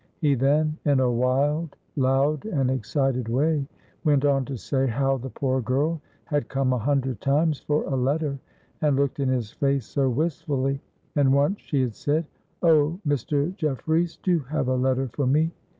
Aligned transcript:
He 0.19 0.33
then 0.33 0.77
in 0.83 0.99
a 0.99 1.11
wild, 1.11 1.75
loud, 1.95 2.45
and 2.47 2.71
excited 2.71 3.27
way 3.29 3.67
went 4.03 4.25
on 4.25 4.45
to 4.45 4.57
say 4.57 4.87
how 4.87 5.17
the 5.17 5.29
poor 5.29 5.61
girl 5.61 6.01
had 6.25 6.49
come 6.49 6.73
a 6.73 6.79
hundred 6.79 7.21
times 7.21 7.59
for 7.59 7.83
a 7.83 7.95
letter, 7.95 8.39
and 8.81 8.95
looked 8.95 9.19
in 9.19 9.29
his 9.29 9.51
face 9.51 9.85
so 9.85 10.09
wistfully, 10.09 10.81
and 11.15 11.31
once 11.31 11.59
she 11.61 11.81
had 11.83 11.93
said: 11.93 12.25
"Oh, 12.63 12.99
Mr. 13.07 13.55
Jefferies, 13.55 14.17
do 14.23 14.39
have 14.49 14.69
a 14.69 14.75
letter 14.75 15.07
for 15.13 15.27
me!" 15.27 15.51